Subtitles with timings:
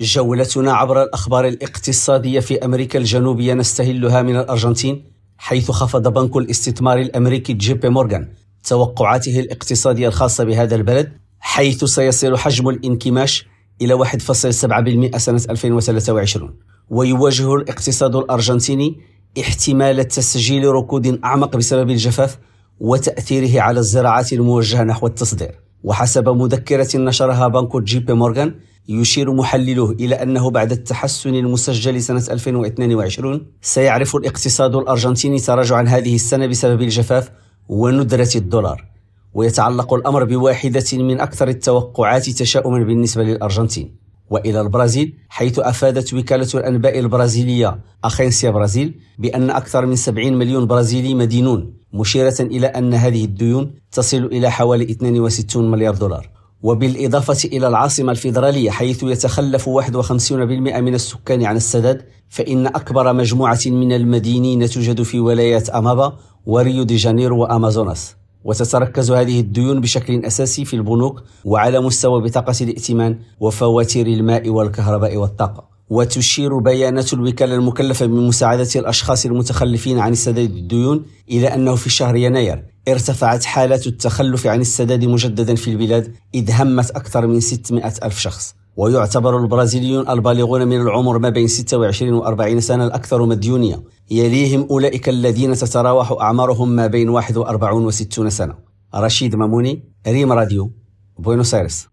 [0.00, 5.04] جولتنا عبر الأخبار الاقتصادية في أمريكا الجنوبية نستهلها من الأرجنتين
[5.38, 8.28] حيث خفض بنك الاستثمار الأمريكي جي بي مورغان
[8.64, 13.46] توقعاته الاقتصادية الخاصة بهذا البلد حيث سيصل حجم الانكماش
[13.82, 14.16] إلى 1.7%
[15.16, 16.54] سنة 2023
[16.90, 19.00] ويواجه الاقتصاد الأرجنتيني
[19.40, 22.38] احتمال تسجيل ركود أعمق بسبب الجفاف
[22.80, 25.60] وتأثيره على الزراعات الموجهة نحو التصدير.
[25.82, 28.54] وحسب مذكرة نشرها بنك جي بي مورغان
[28.88, 36.46] يشير محلله إلى أنه بعد التحسن المسجل سنة 2022 سيعرف الاقتصاد الأرجنتيني تراجعا هذه السنة
[36.46, 37.30] بسبب الجفاف
[37.68, 38.84] وندرة الدولار
[39.34, 44.06] ويتعلق الأمر بواحدة من أكثر التوقعات تشاؤما بالنسبة للأرجنتين.
[44.30, 51.14] وإلى البرازيل حيث أفادت وكالة الأنباء البرازيلية أخينسيا برازيل بأن أكثر من 70 مليون برازيلي
[51.14, 56.35] مدينون مشيرة إلى أن هذه الديون تصل إلى حوالي 62 مليار دولار.
[56.62, 63.92] وبالإضافة إلى العاصمة الفيدرالية حيث يتخلف 51% من السكان عن السداد فإن أكبر مجموعة من
[63.92, 70.76] المدينين توجد في ولايات أمابا وريو دي جانيرو وأمازوناس وتتركز هذه الديون بشكل أساسي في
[70.76, 75.76] البنوك وعلى مستوى بطاقة الائتمان وفواتير الماء والكهرباء والطاقة.
[75.90, 82.64] وتشير بيانات الوكالة المكلفة بمساعدة الأشخاص المتخلفين عن سداد الديون إلى أنه في شهر يناير
[82.88, 88.54] ارتفعت حالات التخلف عن السداد مجددا في البلاد إذ همت أكثر من 600 ألف شخص.
[88.76, 93.82] ويعتبر البرازيليون البالغون من العمر ما بين 26 و 40 سنة الأكثر مديونية.
[94.10, 98.54] يليهم أولئك الذين تتراوح أعمارهم ما بين 41 و 60 سنة.
[98.94, 100.70] رشيد ماموني ريم راديو
[101.18, 101.88] بوينوس آيرس.